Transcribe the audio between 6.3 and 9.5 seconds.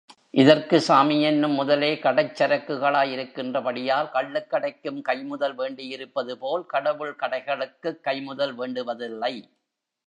போல் கடவுள் கடைகளுக்குக் கைம்முதல் வேண்டுவதில்லை.